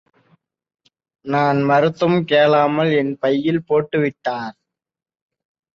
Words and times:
நான் 1.25 1.59
மறுத்தும் 1.63 2.17
கேளாமல் 2.23 2.91
என் 2.91 3.13
பையில் 3.19 3.65
போட்டுவிட்டார். 3.69 4.55